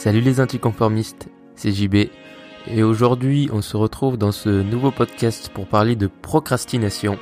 [0.00, 2.08] Salut les anticonformistes, c'est JB
[2.66, 7.18] et aujourd'hui on se retrouve dans ce nouveau podcast pour parler de procrastination.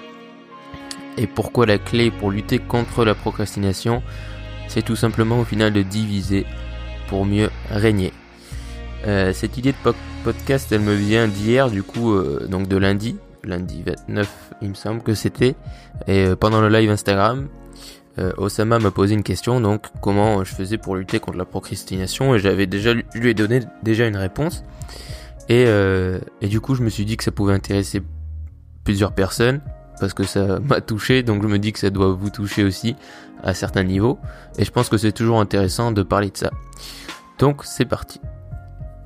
[1.17, 4.01] Et pourquoi la clé pour lutter contre la procrastination
[4.69, 6.47] c'est tout simplement au final de diviser
[7.09, 8.13] pour mieux régner.
[9.09, 9.93] Euh, cette idée de
[10.23, 14.75] podcast elle me vient d'hier du coup euh, donc de lundi, lundi 29 il me
[14.75, 15.57] semble que c'était.
[16.07, 17.49] Et euh, pendant le live Instagram
[18.19, 22.35] euh, Osama m'a posé une question, donc comment je faisais pour lutter contre la procrastination,
[22.35, 24.65] et j'avais déjà lui ai donné déjà une réponse.
[25.49, 28.03] Et, euh, et du coup, je me suis dit que ça pouvait intéresser
[28.85, 29.61] plusieurs personnes
[30.01, 32.97] parce que ça m'a touché, donc je me dis que ça doit vous toucher aussi
[33.43, 34.19] à certains niveaux.
[34.59, 36.51] Et je pense que c'est toujours intéressant de parler de ça.
[37.39, 38.21] Donc c'est parti.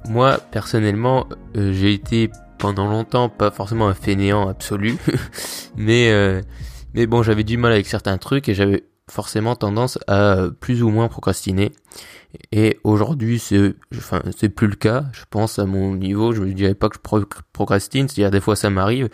[0.08, 4.96] Moi personnellement, euh, j'ai été pendant longtemps pas forcément un fainéant absolu,
[5.76, 6.40] mais euh,
[6.94, 10.88] mais bon j'avais du mal avec certains trucs et j'avais forcément tendance à plus ou
[10.88, 11.72] moins procrastiner.
[12.50, 15.04] Et aujourd'hui, c'est, enfin, c'est plus le cas.
[15.12, 18.56] Je pense à mon niveau, je ne dirais pas que je procrastine, c'est-à-dire des fois
[18.56, 19.10] ça m'arrive,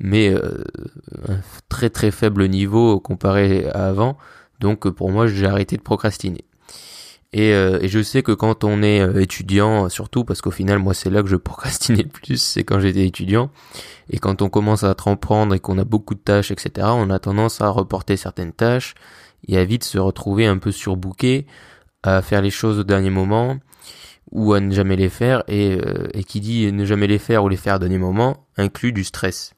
[0.00, 0.64] mais euh,
[1.28, 4.18] un très très faible niveau comparé à avant.
[4.58, 6.44] Donc pour moi, j'ai arrêté de procrastiner.
[7.32, 10.78] Et, euh, et, je sais que quand on est euh, étudiant, surtout parce qu'au final,
[10.78, 13.50] moi, c'est là que je procrastinais le plus, c'est quand j'étais étudiant.
[14.10, 17.18] Et quand on commence à tremprendre et qu'on a beaucoup de tâches, etc., on a
[17.18, 18.94] tendance à reporter certaines tâches
[19.48, 21.46] et à vite se retrouver un peu surbooké,
[22.02, 23.58] à faire les choses au dernier moment
[24.32, 27.48] ou à ne jamais les faire et, euh, qui dit ne jamais les faire ou
[27.48, 29.54] les faire au dernier moment inclut du stress.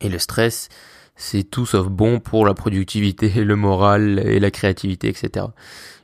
[0.00, 0.68] Et le stress,
[1.14, 5.46] c'est tout sauf bon pour la productivité, le moral et la créativité, etc.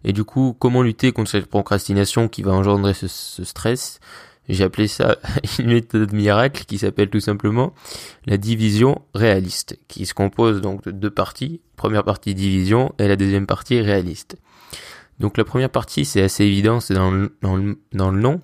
[0.05, 3.99] Et du coup, comment lutter contre cette procrastination qui va engendrer ce stress?
[4.49, 5.19] J'ai appelé ça
[5.59, 7.75] une méthode miracle qui s'appelle tout simplement
[8.27, 11.61] la division réaliste, qui se compose donc de deux parties.
[11.77, 14.37] Première partie division et la deuxième partie réaliste.
[15.19, 18.41] Donc la première partie c'est assez évident, c'est dans le, dans, le, dans le nom,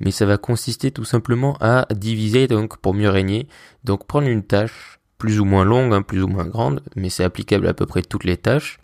[0.00, 3.48] mais ça va consister tout simplement à diviser donc pour mieux régner.
[3.84, 7.24] Donc prendre une tâche plus ou moins longue, hein, plus ou moins grande, mais c'est
[7.24, 8.78] applicable à peu près toutes les tâches.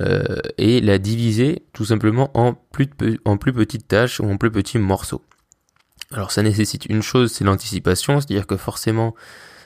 [0.00, 2.88] Euh, et la diviser tout simplement en plus,
[3.24, 5.22] en plus petites tâches ou en plus petits morceaux.
[6.14, 9.16] Alors ça nécessite une chose, c'est l'anticipation, c'est-à-dire que forcément,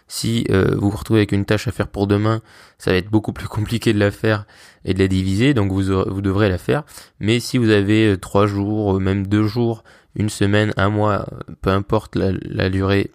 [0.07, 2.41] si euh, vous vous retrouvez avec une tâche à faire pour demain,
[2.79, 4.47] ça va être beaucoup plus compliqué de la faire
[4.87, 6.85] et de la diviser, donc vous, vous devrez la faire.
[7.21, 11.27] Mais si vous avez euh, trois jours, euh, même deux jours, une semaine, un mois,
[11.61, 13.11] peu importe la, durée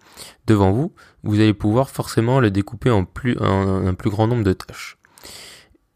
[0.46, 0.94] devant vous,
[1.24, 4.96] vous allez pouvoir forcément le découper en plus en un plus grand nombre de tâches.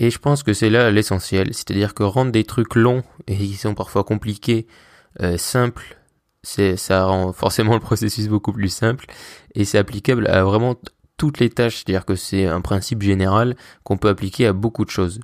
[0.01, 3.55] Et je pense que c'est là l'essentiel, c'est-à-dire que rendre des trucs longs et qui
[3.55, 4.67] sont parfois compliqués,
[5.37, 5.98] simples
[6.77, 9.07] ça rend forcément le processus beaucoup plus simple
[9.55, 10.77] et c'est applicable à vraiment
[11.17, 14.91] toutes les tâches, c'est-à-dire que c'est un principe général qu'on peut appliquer à beaucoup de
[14.91, 15.21] choses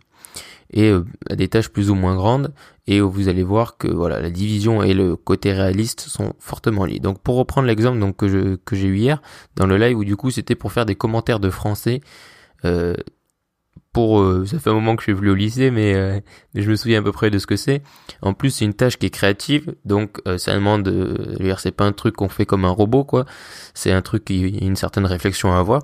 [0.73, 2.53] et euh, à des tâches plus ou moins grandes
[2.87, 6.99] et vous allez voir que voilà la division et le côté réaliste sont fortement liés.
[6.99, 9.23] Donc pour reprendre l'exemple que j'ai eu hier
[9.57, 12.01] dans le live où du coup c'était pour faire des commentaires de français
[12.65, 12.95] euh,
[13.95, 16.21] pour euh, ça fait un moment que je suis venu au lycée mais, euh,
[16.55, 17.83] je me souviens à peu près de ce que c'est.
[18.21, 21.85] En plus c'est une tâche qui est créative donc euh, ça demande euh, c'est pas
[21.85, 23.25] un truc qu'on fait comme un robot quoi.
[23.73, 25.83] C'est un truc qui a une certaine réflexion à avoir.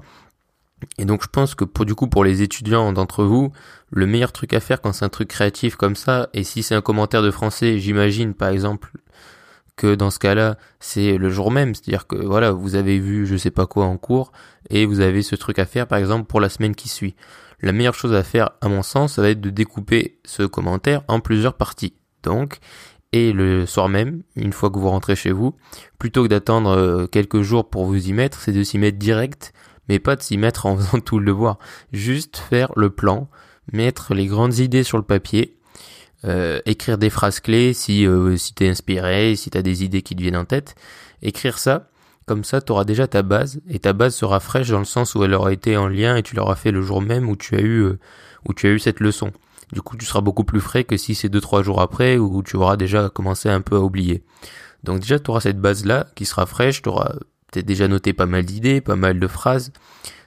[0.98, 3.52] Et donc je pense que pour du coup pour les étudiants d'entre vous
[3.90, 6.74] le meilleur truc à faire quand c'est un truc créatif comme ça et si c'est
[6.74, 8.90] un commentaire de français j'imagine par exemple
[9.76, 13.36] que dans ce cas-là, c'est le jour même, c'est-à-dire que voilà, vous avez vu je
[13.36, 14.30] sais pas quoi en cours
[14.68, 17.14] et vous avez ce truc à faire par exemple pour la semaine qui suit
[17.62, 21.02] la meilleure chose à faire, à mon sens, ça va être de découper ce commentaire
[21.08, 21.94] en plusieurs parties.
[22.22, 22.58] Donc,
[23.12, 25.56] et le soir même, une fois que vous rentrez chez vous,
[25.98, 29.52] plutôt que d'attendre euh, quelques jours pour vous y mettre, c'est de s'y mettre direct,
[29.88, 31.58] mais pas de s'y mettre en faisant tout le devoir.
[31.92, 33.28] Juste faire le plan,
[33.72, 35.58] mettre les grandes idées sur le papier,
[36.24, 40.14] euh, écrire des phrases clés si, euh, si t'es inspiré, si t'as des idées qui
[40.14, 40.74] te viennent en tête,
[41.22, 41.89] écrire ça,
[42.30, 45.16] comme ça, tu auras déjà ta base et ta base sera fraîche dans le sens
[45.16, 47.56] où elle aura été en lien et tu l'auras fait le jour même où tu
[47.56, 47.98] as eu euh,
[48.46, 49.32] où tu as eu cette leçon.
[49.72, 52.40] Du coup, tu seras beaucoup plus frais que si c'est deux trois jours après où
[52.44, 54.22] tu auras déjà commencé un peu à oublier.
[54.84, 57.14] Donc déjà, tu auras cette base là qui sera fraîche, tu auras
[57.50, 59.72] peut-être déjà noté pas mal d'idées, pas mal de phrases,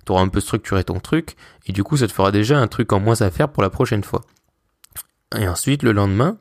[0.05, 1.37] tu auras un peu structuré ton truc
[1.67, 3.69] et du coup, ça te fera déjà un truc en moins à faire pour la
[3.69, 4.23] prochaine fois.
[5.39, 6.35] Et ensuite, le lendemain,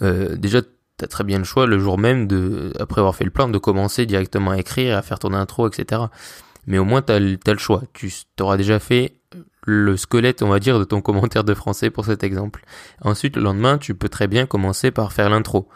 [0.00, 0.62] euh, déjà
[0.98, 3.58] t'as très bien le choix le jour même de, après avoir fait le plan, de
[3.58, 6.02] commencer directement à écrire, à faire ton intro, etc.
[6.66, 7.82] Mais au moins t'as, as le choix.
[7.94, 9.14] Tu t'auras déjà fait
[9.64, 12.64] le squelette, on va dire, de ton commentaire de français pour cet exemple.
[13.02, 15.68] Ensuite, le lendemain, tu peux très bien commencer par faire l'intro.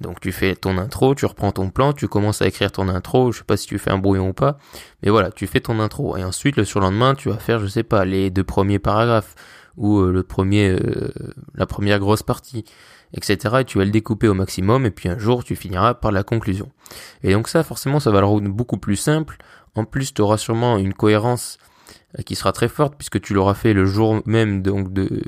[0.00, 3.32] Donc tu fais ton intro, tu reprends ton plan, tu commences à écrire ton intro,
[3.32, 4.58] je sais pas si tu fais un brouillon ou pas,
[5.02, 6.18] mais voilà, tu fais ton intro.
[6.18, 9.34] Et ensuite, le surlendemain, tu vas faire, je sais pas, les deux premiers paragraphes,
[9.76, 11.12] ou euh, le premier, euh,
[11.54, 12.64] la première grosse partie.
[13.12, 13.56] Etc.
[13.60, 16.22] Et tu vas le découper au maximum et puis un jour tu finiras par la
[16.22, 16.70] conclusion.
[17.22, 19.36] Et donc ça forcément ça va le rendre beaucoup plus simple.
[19.74, 21.58] En plus tu auras sûrement une cohérence
[22.18, 25.22] euh, qui sera très forte puisque tu l'auras fait le jour même donc de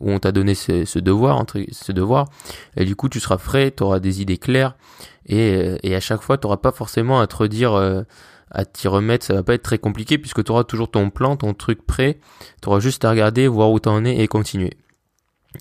[0.00, 2.26] où on t'a donné ce, devoir entre ce devoir
[2.76, 4.76] et du coup tu seras frais, tu auras des idées claires
[5.26, 8.02] et, euh, et à chaque fois tu n'auras pas forcément à te redire euh,
[8.54, 11.36] à t'y remettre, ça va pas être très compliqué puisque tu auras toujours ton plan,
[11.36, 12.20] ton truc prêt,
[12.62, 14.74] tu auras juste à regarder, voir où t'en es et continuer.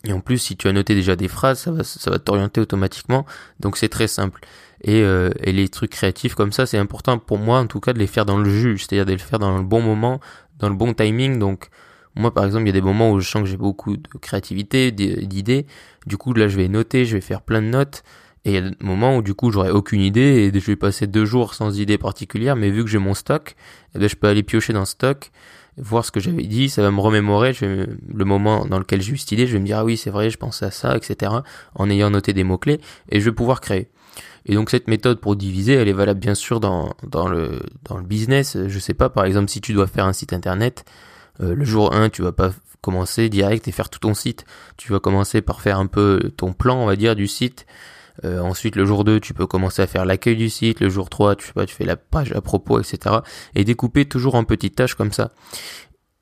[0.05, 2.61] Et en plus, si tu as noté déjà des phrases, ça va, ça va t'orienter
[2.61, 3.25] automatiquement.
[3.59, 4.41] Donc c'est très simple.
[4.81, 7.99] Et, et les trucs créatifs comme ça, c'est important pour moi en tout cas de
[7.99, 10.19] les faire dans le jus, c'est-à-dire de les faire dans le bon moment,
[10.59, 11.39] dans le bon timing.
[11.39, 11.69] Donc,
[12.15, 14.07] moi, par exemple, il y a des moments où je sens que j'ai beaucoup de
[14.21, 15.65] créativité, d'idées.
[16.05, 18.03] Du coup, là, je vais noter, je vais faire plein de notes.
[18.45, 20.75] Et il y a des moments où, du coup, j'aurai aucune idée et je vais
[20.75, 22.55] passer deux jours sans idée particulière.
[22.55, 23.55] Mais vu que j'ai mon stock,
[23.95, 25.31] eh ben, je peux aller piocher dans le stock,
[25.77, 26.69] voir ce que j'avais dit.
[26.69, 29.47] Ça va me remémorer le moment dans lequel j'ai eu cette idée.
[29.47, 31.31] Je vais me dire, ah oui, c'est vrai, je pensais à ça, etc.
[31.75, 32.79] En ayant noté des mots-clés.
[33.09, 33.89] Et je vais pouvoir créer.
[34.45, 37.97] Et donc cette méthode pour diviser, elle est valable bien sûr dans, dans, le, dans
[37.97, 38.57] le business.
[38.67, 40.85] Je sais pas, par exemple, si tu dois faire un site internet,
[41.41, 44.45] euh, le jour 1, tu vas pas commencer direct et faire tout ton site.
[44.77, 47.65] Tu vas commencer par faire un peu ton plan, on va dire, du site.
[48.23, 50.79] Euh, ensuite, le jour 2, tu peux commencer à faire l'accueil du site.
[50.79, 53.17] Le jour 3, tu sais tu fais la page à propos, etc.
[53.55, 55.31] Et découper toujours en petites tâches comme ça.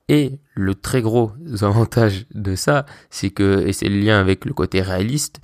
[0.09, 4.53] Et le très gros avantage de ça, c'est que, et c'est le lien avec le
[4.53, 5.39] côté réaliste,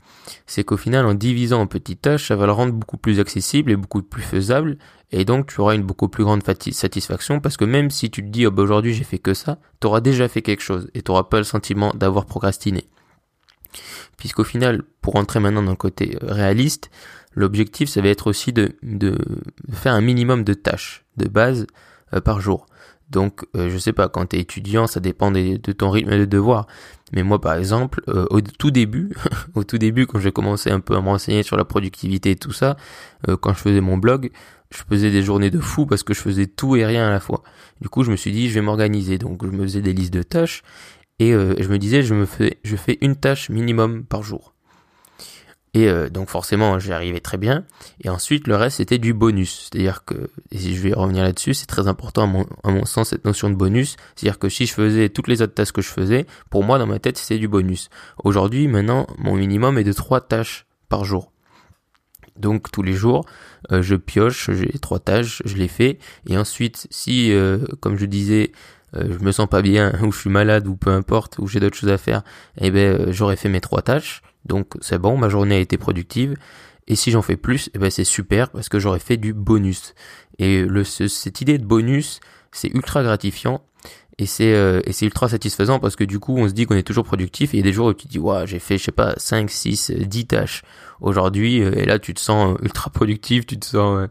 [0.46, 3.72] c'est qu'au final, en divisant en petites tâches, ça va le rendre beaucoup plus accessible
[3.72, 4.78] et beaucoup plus faisable,
[5.12, 8.28] et donc tu auras une beaucoup plus grande satisfaction, parce que même si tu te
[8.28, 11.12] dis, oh aujourd'hui j'ai fait que ça, tu auras déjà fait quelque chose, et tu
[11.12, 12.90] n'auras pas le sentiment d'avoir procrastiné.
[14.18, 16.90] Puisqu'au final, pour rentrer maintenant dans le côté euh, réaliste,
[17.38, 18.76] l'objectif, ça va être aussi de,
[19.72, 21.68] faire un minimum de tâches de base
[22.14, 22.66] euh, par jour.
[23.10, 26.68] Donc, euh, je sais pas, quand t'es étudiant, ça dépend de ton rythme de devoir.
[27.14, 29.12] Mais moi, par exemple, euh, au tout début,
[29.56, 32.36] au tout début, quand j'ai commencé un peu à me renseigner sur la productivité et
[32.36, 32.76] tout ça,
[33.40, 34.32] quand je faisais mon blog,
[34.72, 37.22] je faisais des journées de fou parce que je faisais tout et rien à la
[37.22, 37.44] fois.
[37.80, 39.18] Du coup, je me suis dit, je vais m'organiser.
[39.18, 40.64] Donc, je me faisais des listes de tâches
[41.20, 44.54] et je me disais, je me fais, je fais une tâche minimum par jour.
[45.78, 47.64] Et euh, donc forcément, j'y arrivais très bien.
[48.04, 49.70] Et ensuite, le reste, c'était du bonus.
[49.70, 53.26] C'est-à-dire que, et si je vais revenir là-dessus, c'est très important à mon, sens, cette
[53.26, 53.96] notion de bonus.
[54.16, 56.88] C'est-à-dire que si je faisais toutes les autres tâches que je faisais, pour moi, dans
[56.88, 57.90] ma tête, c'était du bonus.
[58.24, 61.32] Aujourd'hui, maintenant, mon minimum est de trois tâches par jour.
[62.38, 63.26] Donc tous les jours,
[63.72, 66.00] euh, je pioche, j'ai trois tâches, je les fais.
[66.28, 68.52] Et ensuite, si, euh, comme je disais,
[68.94, 71.78] je me sens pas bien, ou je suis malade, ou peu importe, ou j'ai d'autres
[71.78, 72.24] choses à faire,
[72.60, 74.22] eh ben j'aurais fait mes trois tâches.
[74.46, 76.36] Donc c'est bon, ma journée a été productive.
[76.88, 79.94] Et si j'en fais plus, eh ben c'est super parce que j'aurais fait du bonus.
[80.40, 83.62] Et le, cette idée de bonus, c'est ultra gratifiant
[84.20, 86.76] et c'est euh, et c'est ultra satisfaisant parce que du coup on se dit qu'on
[86.76, 88.60] est toujours productif et il y a des jours où tu te dis ouais j'ai
[88.60, 90.64] fait je sais pas 5 6 10 tâches
[91.02, 94.08] aujourd'hui euh, et là tu te sens euh, ultra productif tu te sens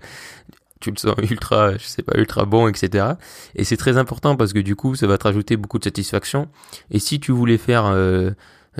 [0.80, 3.14] tu te sens ultra je sais pas ultra bon etc
[3.54, 6.48] et c'est très important parce que du coup ça va te rajouter beaucoup de satisfaction
[6.90, 7.92] et si tu voulais faire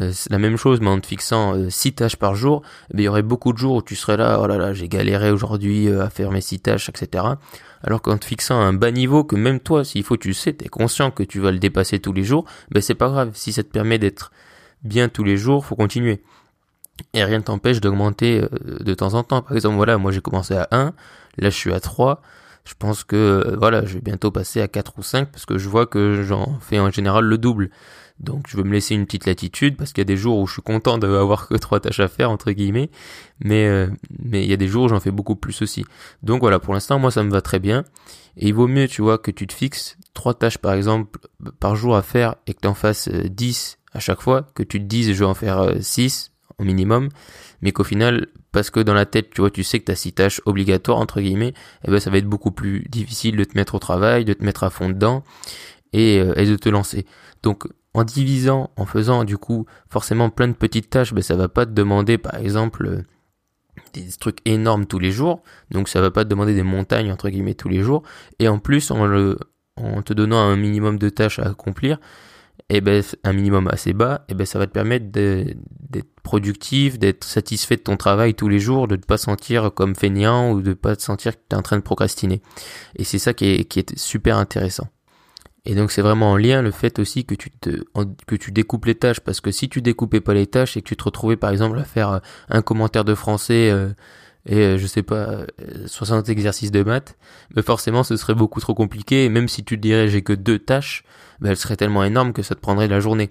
[0.00, 2.62] euh, c'est la même chose, mais en te fixant 6 euh, tâches par jour,
[2.92, 4.88] eh il y aurait beaucoup de jours où tu serais là, oh là là, j'ai
[4.88, 7.24] galéré aujourd'hui euh, à faire mes 6 tâches, etc.
[7.82, 10.68] Alors qu'en te fixant un bas niveau, que même toi, s'il faut, tu sais, t'es
[10.68, 13.30] conscient que tu vas le dépasser tous les jours, ben c'est pas grave.
[13.34, 14.32] Si ça te permet d'être
[14.82, 16.22] bien tous les jours, faut continuer.
[17.12, 19.42] Et rien ne t'empêche d'augmenter de temps en temps.
[19.42, 20.94] Par exemple, voilà, moi j'ai commencé à 1,
[21.38, 22.22] là je suis à 3.
[22.64, 25.68] Je pense que voilà, je vais bientôt passer à 4 ou 5 parce que je
[25.68, 27.70] vois que j'en fais en général le double.
[28.18, 30.46] Donc je veux me laisser une petite latitude parce qu'il y a des jours où
[30.46, 32.90] je suis content d'avoir que trois tâches à faire entre guillemets,
[33.40, 33.88] mais euh,
[34.18, 35.84] mais il y a des jours où j'en fais beaucoup plus aussi.
[36.22, 37.84] Donc voilà, pour l'instant moi ça me va très bien
[38.38, 41.18] et il vaut mieux tu vois que tu te fixes trois tâches par exemple
[41.60, 44.62] par jour à faire et que tu en fasses 10 euh, à chaque fois que
[44.62, 47.08] tu te dises je vais en faire 6 euh, au minimum
[47.62, 49.96] mais qu'au final parce que dans la tête tu vois tu sais que tu as
[49.96, 53.44] six tâches obligatoires entre guillemets et eh ben ça va être beaucoup plus difficile de
[53.44, 55.22] te mettre au travail de te mettre à fond dedans
[55.92, 57.06] et, et de te lancer.
[57.42, 61.48] Donc en divisant, en faisant du coup forcément plein de petites tâches, ben, ça va
[61.48, 63.02] pas te demander par exemple euh,
[63.94, 67.30] des trucs énormes tous les jours, donc ça va pas te demander des montagnes entre
[67.30, 68.02] guillemets tous les jours,
[68.38, 69.38] et en plus en, le,
[69.76, 71.98] en te donnant un minimum de tâches à accomplir,
[72.68, 76.08] et eh ben un minimum assez bas, et eh ben ça va te permettre d'être
[76.24, 80.50] productif, d'être satisfait de ton travail tous les jours, de ne pas sentir comme feignant
[80.50, 82.42] ou de pas te sentir que tu es en train de procrastiner.
[82.96, 84.88] Et c'est ça qui est, qui est super intéressant.
[85.66, 87.84] Et donc c'est vraiment en lien le fait aussi que tu te
[88.26, 90.86] que tu découpes les tâches parce que si tu découpais pas les tâches et que
[90.86, 92.18] tu te retrouvais par exemple à faire euh,
[92.48, 93.90] un commentaire de français euh,
[94.46, 95.40] et euh, je sais pas
[95.86, 97.16] 60 exercices de maths,
[97.54, 100.58] mais forcément ce serait beaucoup trop compliqué même si tu te dirais j'ai que deux
[100.58, 101.04] tâches,
[101.40, 103.30] ben, elles seraient tellement énormes que ça te prendrait la journée.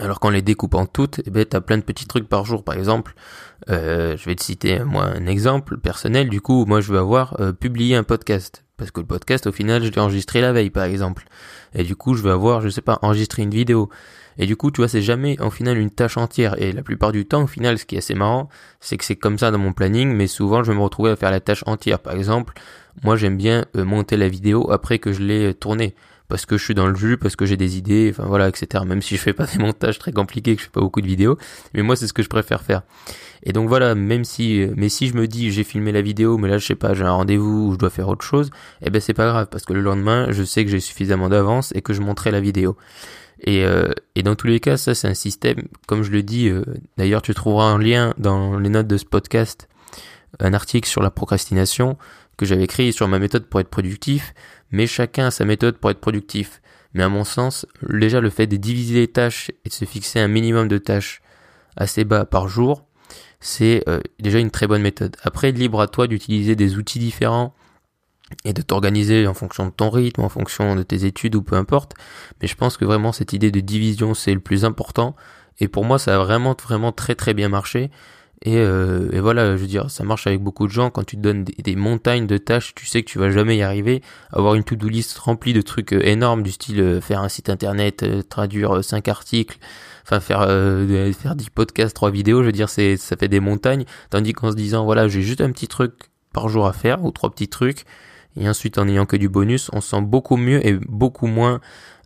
[0.00, 2.62] Alors qu'en les découpant toutes, eh ben, t'as plein de petits trucs par jour.
[2.62, 3.14] Par exemple,
[3.70, 6.28] euh, je vais te citer un exemple personnel.
[6.28, 9.52] Du coup, moi je vais avoir euh, publié un podcast parce que le podcast au
[9.52, 11.26] final je l'ai enregistré la veille par exemple.
[11.74, 13.88] Et du coup, je vais avoir, je sais pas, enregistré une vidéo.
[14.38, 16.60] Et du coup, tu vois, c'est jamais au final une tâche entière.
[16.62, 18.48] Et la plupart du temps, au final, ce qui est assez marrant,
[18.80, 21.16] c'est que c'est comme ça dans mon planning, mais souvent je vais me retrouver à
[21.16, 21.98] faire la tâche entière.
[21.98, 22.54] Par exemple,
[23.02, 25.94] moi j'aime bien euh, monter la vidéo après que je l'ai tournée
[26.28, 28.84] parce que je suis dans le jus, parce que j'ai des idées, enfin voilà, etc.
[28.86, 31.06] Même si je fais pas des montages très compliqués, que je fais pas beaucoup de
[31.06, 31.38] vidéos,
[31.74, 32.82] mais moi c'est ce que je préfère faire.
[33.42, 36.48] Et donc voilà, même si, mais si je me dis j'ai filmé la vidéo, mais
[36.48, 38.50] là je sais pas, j'ai un rendez-vous ou je dois faire autre chose,
[38.82, 41.72] eh ben c'est pas grave parce que le lendemain je sais que j'ai suffisamment d'avance
[41.74, 42.76] et que je monterai la vidéo.
[43.40, 46.48] Et, euh, et dans tous les cas, ça c'est un système, comme je le dis,
[46.48, 46.64] euh,
[46.96, 49.68] d'ailleurs tu trouveras un lien dans les notes de ce podcast,
[50.40, 51.96] un article sur la procrastination
[52.38, 54.32] que j'avais écrit sur ma méthode pour être productif
[54.70, 56.60] mais chacun a sa méthode pour être productif.
[56.94, 60.20] Mais à mon sens, déjà le fait de diviser les tâches et de se fixer
[60.20, 61.22] un minimum de tâches
[61.76, 62.84] assez bas par jour,
[63.40, 65.16] c'est euh, déjà une très bonne méthode.
[65.22, 67.54] Après, libre à toi d'utiliser des outils différents
[68.44, 71.56] et de t'organiser en fonction de ton rythme, en fonction de tes études ou peu
[71.56, 71.94] importe.
[72.40, 75.14] Mais je pense que vraiment cette idée de division, c'est le plus important.
[75.60, 77.90] Et pour moi, ça a vraiment, vraiment très, très bien marché.
[78.42, 80.90] Et, euh, et, voilà, je veux dire, ça marche avec beaucoup de gens.
[80.90, 83.62] Quand tu te donnes des, montagnes de tâches, tu sais que tu vas jamais y
[83.62, 84.02] arriver.
[84.32, 87.50] Avoir une to-do list remplie de trucs euh, énormes du style euh, faire un site
[87.50, 89.58] internet, traduire cinq articles,
[90.04, 90.46] enfin faire
[91.14, 93.84] faire 10 podcasts, trois vidéos, je veux dire, ça fait des montagnes.
[94.10, 95.92] Tandis qu'en se disant, voilà, j'ai juste un petit truc
[96.32, 97.84] par jour à faire ou trois petits trucs,
[98.36, 101.60] et ensuite en ayant que du bonus, on se sent beaucoup mieux et beaucoup moins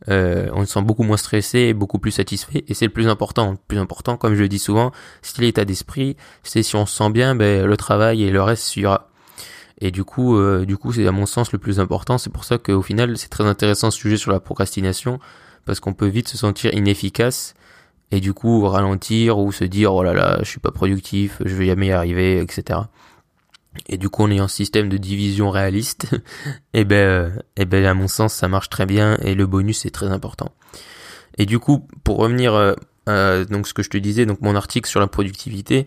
[0.08, 3.08] euh, on se sent beaucoup moins stressé et beaucoup plus satisfait et c'est le plus
[3.08, 3.52] important.
[3.52, 4.92] Le plus important, comme je le dis souvent,
[5.22, 8.64] c'est l'état d'esprit, c'est si on se sent bien, ben, le travail et le reste
[8.64, 9.08] suivra.
[9.80, 12.18] Et du coup, euh, du coup, c'est à mon sens le plus important.
[12.18, 15.18] C'est pour ça qu'au final, c'est très intéressant ce sujet sur la procrastination
[15.64, 17.54] parce qu'on peut vite se sentir inefficace
[18.10, 21.54] et du coup ralentir ou se dire oh là là, je suis pas productif, je
[21.54, 22.80] vais jamais y arriver, etc.
[23.88, 26.08] Et du coup, en ayant un système de division réaliste,
[26.74, 29.86] eh ben, euh, eh ben, à mon sens, ça marche très bien et le bonus
[29.86, 30.52] est très important.
[31.38, 32.74] Et du coup, pour revenir
[33.08, 35.86] euh, donc ce que je te disais, donc mon article sur la productivité,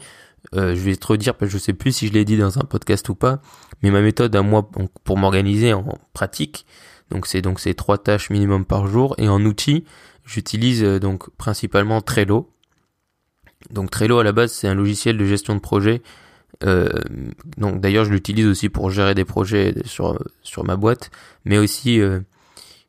[0.55, 2.57] euh, je vais te redire parce que je sais plus si je l'ai dit dans
[2.57, 3.41] un podcast ou pas,
[3.83, 4.69] mais ma méthode à moi
[5.03, 6.65] pour m'organiser en pratique,
[7.11, 9.85] donc c'est donc ces trois tâches minimum par jour et en outil,
[10.25, 12.51] j'utilise donc principalement Trello.
[13.69, 16.01] Donc Trello à la base c'est un logiciel de gestion de projet
[16.63, 16.89] euh,
[17.57, 21.11] donc d'ailleurs, je l'utilise aussi pour gérer des projets sur sur ma boîte,
[21.43, 22.19] mais aussi euh,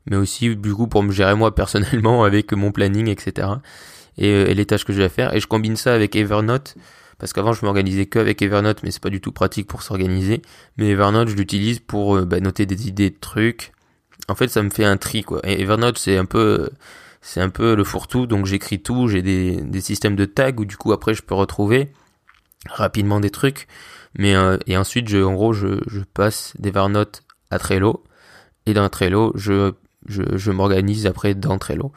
[0.06, 3.48] mais aussi du coup pour me gérer moi personnellement avec mon planning, etc.
[4.18, 5.34] Et, euh, et, les tâches que j'ai à faire.
[5.34, 6.76] Et je combine ça avec Evernote
[7.18, 10.42] parce qu'avant je m'organisais que avec Evernote, mais c'est pas du tout pratique pour s'organiser.
[10.76, 13.72] Mais Evernote, je l'utilise pour bah, noter des idées de trucs.
[14.28, 15.40] En fait, ça me fait un tri quoi.
[15.44, 16.70] Et Evernote, c'est un peu
[17.22, 20.64] c'est un peu le fourre-tout, donc j'écris tout, j'ai des, des systèmes de tags où
[20.64, 21.90] du coup après je peux retrouver
[22.70, 23.66] rapidement des trucs.
[24.18, 25.78] Mais euh, et ensuite, je, en gros, je,
[26.14, 28.04] passe d'Evernote à Trello.
[28.66, 29.72] Et dans Trello, je,
[30.06, 31.92] je, je m'organise après dans Trello.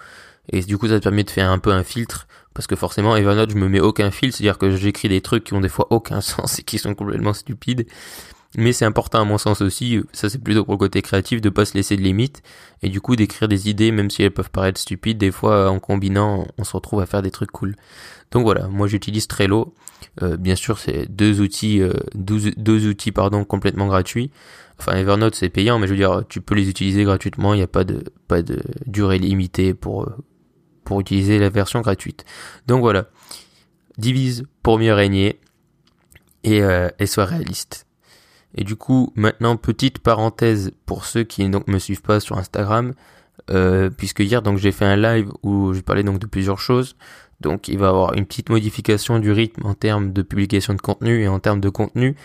[0.51, 2.27] Et du coup, ça te permet de faire un peu un filtre.
[2.53, 4.37] Parce que forcément, Evernote, je me mets aucun filtre.
[4.37, 7.33] C'est-à-dire que j'écris des trucs qui ont des fois aucun sens et qui sont complètement
[7.33, 7.87] stupides.
[8.57, 11.49] Mais c'est important à mon sens aussi, ça c'est plutôt pour le côté créatif, de
[11.49, 12.41] pas se laisser de limites,
[12.81, 15.79] et du coup d'écrire des idées, même si elles peuvent paraître stupides, des fois en
[15.79, 17.75] combinant, on se retrouve à faire des trucs cool.
[18.31, 19.75] Donc voilà, moi j'utilise Trello,
[20.23, 24.31] euh, bien sûr c'est deux outils, euh, deux, outils pardon complètement gratuits.
[24.79, 27.63] Enfin Evernote c'est payant, mais je veux dire tu peux les utiliser gratuitement, il n'y
[27.63, 30.15] a pas de pas de durée limitée pour euh,
[30.85, 32.25] pour utiliser la version gratuite.
[32.65, 33.09] Donc voilà,
[33.99, 35.39] divise pour mieux régner
[36.43, 36.61] et,
[36.99, 37.85] et sois réaliste.
[38.55, 42.93] Et du coup, maintenant, petite parenthèse pour ceux qui donc me suivent pas sur Instagram,
[43.51, 46.95] euh, puisque hier donc j'ai fait un live où je parlais donc de plusieurs choses.
[47.41, 50.81] Donc il va y avoir une petite modification du rythme en termes de publication de
[50.81, 52.15] contenu et en termes de contenu,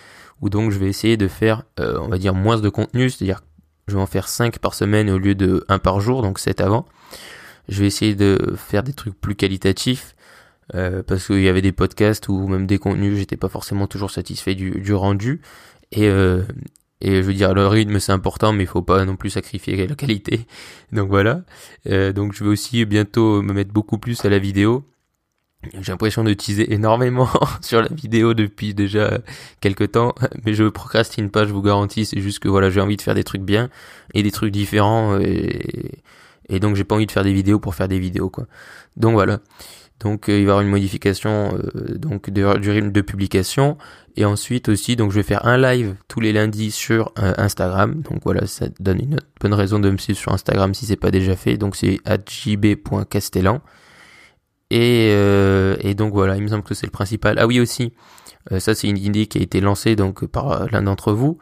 [0.40, 3.42] où donc je vais essayer de faire, euh, on va dire, moins de contenu, c'est-à-dire
[3.86, 6.60] je vais en faire 5 par semaine au lieu de 1 par jour, donc 7
[6.60, 6.86] avant.
[7.68, 10.16] Je vais essayer de faire des trucs plus qualitatifs,
[10.74, 14.10] euh, parce qu'il y avait des podcasts ou même des contenus, j'étais pas forcément toujours
[14.10, 15.40] satisfait du, du rendu.
[15.92, 16.42] Et, euh,
[17.00, 19.86] et je veux dire, le rythme c'est important, mais il faut pas non plus sacrifier
[19.86, 20.46] la qualité.
[20.92, 21.42] Donc voilà.
[21.88, 24.84] Euh, donc je vais aussi bientôt me mettre beaucoup plus à la vidéo.
[25.80, 27.28] J'ai l'impression de teaser énormément
[27.62, 29.18] sur la vidéo depuis déjà
[29.60, 32.04] quelques temps, mais je procrastine pas, je vous garantis.
[32.06, 33.70] C'est juste que voilà, j'ai envie de faire des trucs bien
[34.12, 36.02] et des trucs différents, et,
[36.48, 38.46] et donc j'ai pas envie de faire des vidéos pour faire des vidéos quoi.
[38.96, 39.40] Donc voilà.
[40.00, 43.78] Donc euh, il va y avoir une modification euh, donc du rythme de publication
[44.16, 48.02] et ensuite aussi donc je vais faire un live tous les lundis sur euh, Instagram.
[48.02, 51.10] Donc voilà, ça donne une bonne raison de me suivre sur Instagram si c'est pas
[51.10, 51.56] déjà fait.
[51.56, 53.60] Donc c'est jb.castellan
[54.70, 57.38] Et, et donc voilà, il me semble que c'est le principal.
[57.38, 57.92] Ah oui aussi,
[58.58, 61.38] ça c'est une idée qui a été lancée donc par l'un d'entre vous,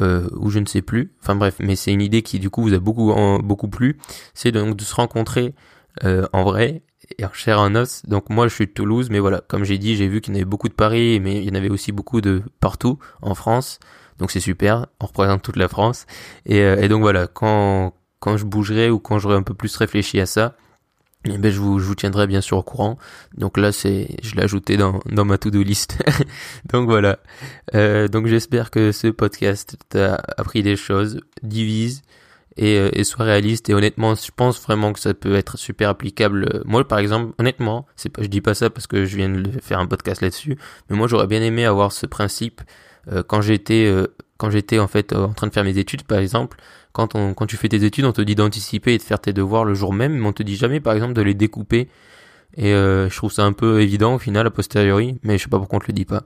[0.00, 1.14] ou je ne sais plus.
[1.22, 3.98] Enfin bref, mais c'est une idée qui du coup vous a beaucoup beaucoup plu.
[4.34, 5.54] C'est donc de se rencontrer
[6.04, 6.82] en vrai
[7.18, 8.02] et chair en os.
[8.06, 10.36] Donc moi je suis de Toulouse, mais voilà, comme j'ai dit, j'ai vu qu'il y
[10.36, 13.34] en avait beaucoup de Paris, mais il y en avait aussi beaucoup de partout en
[13.34, 13.78] France.
[14.18, 16.06] Donc c'est super, on représente toute la France.
[16.46, 19.76] Et, euh, et donc voilà, quand quand je bougerai ou quand j'aurai un peu plus
[19.76, 20.56] réfléchi à ça,
[21.28, 22.98] eh ben je vous, je vous tiendrai bien sûr au courant.
[23.36, 25.98] Donc là, c'est, je l'ai ajouté dans, dans ma to-do list.
[26.72, 27.18] donc voilà.
[27.74, 32.02] Euh, donc j'espère que ce podcast t'a appris des choses, divise
[32.56, 33.68] et, euh, et soit réaliste.
[33.68, 36.62] Et honnêtement, je pense vraiment que ça peut être super applicable.
[36.64, 39.50] Moi, par exemple, honnêtement, c'est pas, je dis pas ça parce que je viens de
[39.60, 40.58] faire un podcast là-dessus,
[40.88, 42.60] mais moi j'aurais bien aimé avoir ce principe
[43.12, 46.18] euh, quand j'étais, euh, quand j'étais en fait en train de faire mes études, par
[46.18, 46.58] exemple
[46.96, 49.34] quand, on, quand tu fais tes études, on te dit d'anticiper et de faire tes
[49.34, 51.88] devoirs le jour même, mais on te dit jamais, par exemple, de les découper.
[52.56, 55.50] Et euh, je trouve ça un peu évident au final, a posteriori, mais je sais
[55.50, 56.22] pas pourquoi on te le dit pas.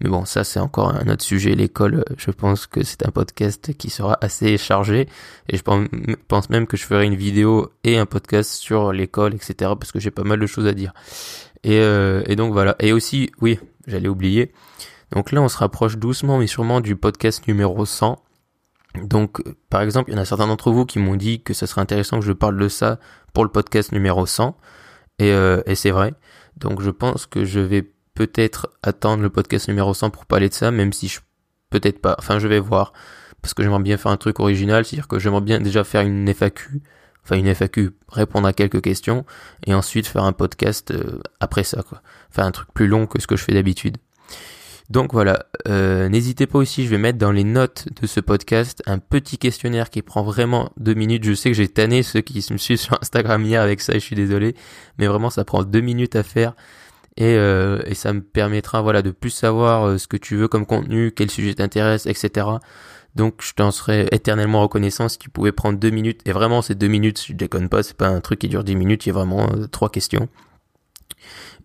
[0.00, 1.54] Mais bon, ça c'est encore un autre sujet.
[1.54, 5.08] L'école, je pense que c'est un podcast qui sera assez chargé.
[5.48, 9.72] Et je pense même que je ferai une vidéo et un podcast sur l'école, etc.
[9.78, 10.94] Parce que j'ai pas mal de choses à dire.
[11.64, 12.76] Et, euh, et donc voilà.
[12.78, 14.52] Et aussi, oui, j'allais oublier.
[15.12, 18.22] Donc là, on se rapproche doucement mais sûrement du podcast numéro 100.
[19.04, 21.66] Donc, par exemple, il y en a certains d'entre vous qui m'ont dit que ça
[21.66, 22.98] serait intéressant que je parle de ça
[23.32, 24.56] pour le podcast numéro 100.
[25.18, 26.14] Et, euh, et c'est vrai.
[26.56, 30.54] Donc, je pense que je vais peut-être attendre le podcast numéro 100 pour parler de
[30.54, 31.20] ça, même si je
[31.70, 32.16] peut-être pas.
[32.18, 32.92] Enfin, je vais voir.
[33.42, 36.28] Parce que j'aimerais bien faire un truc original, c'est-à-dire que j'aimerais bien déjà faire une
[36.28, 36.82] FAQ.
[37.24, 39.24] Enfin, une FAQ, répondre à quelques questions,
[39.66, 42.02] et ensuite faire un podcast euh, après ça, quoi.
[42.30, 43.96] Faire un truc plus long que ce que je fais d'habitude.
[44.90, 48.82] Donc voilà, euh, n'hésitez pas aussi, je vais mettre dans les notes de ce podcast
[48.86, 51.22] un petit questionnaire qui prend vraiment deux minutes.
[51.22, 54.00] Je sais que j'ai tanné ceux qui me suivent sur Instagram hier avec ça et
[54.00, 54.56] je suis désolé,
[54.98, 56.56] mais vraiment ça prend deux minutes à faire
[57.16, 60.48] et, euh, et ça me permettra voilà de plus savoir euh, ce que tu veux
[60.48, 62.46] comme contenu, quel sujet t'intéresse, etc.
[63.16, 66.22] Donc je t'en serais éternellement reconnaissant si tu pouvais prendre deux minutes.
[66.26, 68.76] Et vraiment ces deux minutes, je déconne pas, c'est pas un truc qui dure dix
[68.76, 70.28] minutes, il y a vraiment trois questions.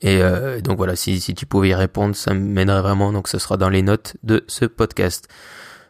[0.02, 3.12] Et euh, donc voilà, si, tu pouvais y répondre, ça m'aiderait vraiment.
[3.12, 5.28] Donc ce sera dans les notes de ce podcast.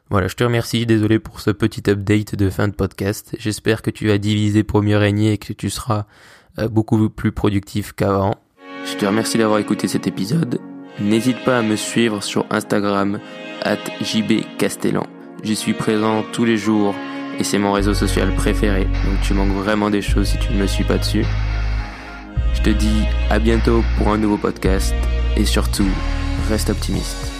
[0.09, 0.85] Voilà, je te remercie.
[0.85, 3.35] Désolé pour ce petit update de fin de podcast.
[3.39, 6.05] J'espère que tu as divisé pour mieux régner et que tu seras
[6.59, 8.35] euh, beaucoup plus productif qu'avant.
[8.85, 10.59] Je te remercie d'avoir écouté cet épisode.
[10.99, 13.19] N'hésite pas à me suivre sur Instagram
[13.63, 15.05] at jbcastellan.
[15.43, 16.93] J'y suis présent tous les jours
[17.39, 18.83] et c'est mon réseau social préféré.
[18.83, 21.25] Donc tu manques vraiment des choses si tu ne me suis pas dessus.
[22.53, 24.93] Je te dis à bientôt pour un nouveau podcast
[25.35, 25.89] et surtout,
[26.47, 27.34] reste optimiste.